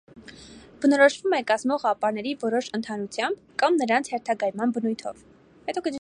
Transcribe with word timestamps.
Բնորոշվում 0.85 1.35
է 1.39 1.41
կազմող 1.51 1.85
ապարների 1.89 2.33
որոշ 2.45 2.71
ընդհանրությամբ 2.79 3.43
կամ 3.63 3.79
նրանց 3.83 4.13
հերթագայման 4.15 4.75
բնույթով։ 4.79 5.23